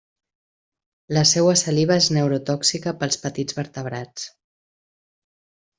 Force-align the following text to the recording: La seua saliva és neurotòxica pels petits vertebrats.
La 1.17 1.23
seua 1.31 1.53
saliva 1.63 1.97
és 2.03 2.07
neurotòxica 2.17 2.97
pels 3.03 3.21
petits 3.27 3.61
vertebrats. 3.61 4.29